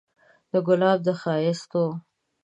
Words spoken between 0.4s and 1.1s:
د ګلاب د